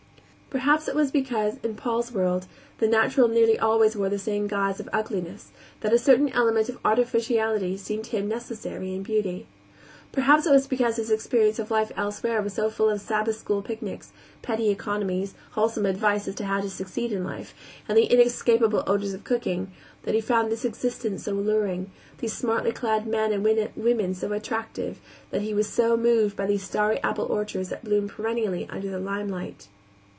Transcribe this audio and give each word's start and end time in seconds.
Perhaps 0.53 0.89
it 0.89 0.95
was 0.95 1.11
because, 1.11 1.59
in 1.63 1.75
Paul's 1.77 2.11
world, 2.11 2.45
the 2.79 2.87
natural 2.89 3.29
nearly 3.29 3.57
always 3.57 3.95
wore 3.95 4.09
the 4.09 4.45
guise 4.49 4.81
of 4.81 4.89
ugliness, 4.91 5.51
that 5.79 5.93
a 5.93 5.97
certain 5.97 6.27
element 6.27 6.67
of 6.67 6.77
artificiality 6.83 7.77
seemed 7.77 8.03
to 8.03 8.17
him 8.17 8.27
necessary 8.27 8.93
in 8.93 9.01
beauty. 9.01 9.47
Perhaps 10.11 10.45
it 10.45 10.51
was 10.51 10.67
because 10.67 10.97
his 10.97 11.09
experience 11.09 11.57
of 11.57 11.71
life 11.71 11.93
elsewhere 11.95 12.41
was 12.41 12.51
so 12.53 12.69
full 12.69 12.89
of 12.89 12.99
Sabbath 12.99 13.37
school 13.37 13.61
picnics, 13.61 14.11
petty 14.41 14.69
economies, 14.69 15.35
wholesome 15.51 15.85
advice 15.85 16.27
as 16.27 16.35
to 16.35 16.43
how 16.43 16.59
to 16.59 16.69
succeed 16.69 17.13
in 17.13 17.23
life, 17.23 17.53
and 17.87 17.97
the 17.97 18.11
inescapable 18.11 18.83
odors 18.85 19.13
of 19.13 19.23
cooking, 19.23 19.71
that 20.03 20.15
he 20.15 20.19
found 20.19 20.51
this 20.51 20.65
existence 20.65 21.23
so 21.23 21.31
alluring, 21.31 21.89
these 22.17 22.33
smartly 22.33 22.73
clad 22.73 23.07
men 23.07 23.31
and 23.31 23.71
women 23.77 24.13
so 24.13 24.33
attractive, 24.33 24.99
that 25.29 25.43
he 25.43 25.53
was 25.53 25.69
so 25.69 25.95
moved 25.95 26.35
by 26.35 26.45
these 26.45 26.63
starry 26.63 27.01
apple 27.03 27.25
orchards 27.27 27.69
that 27.69 27.85
bloomed 27.85 28.09
perennially 28.09 28.67
under 28.69 28.89
the 28.91 28.99
limelight. 28.99 29.69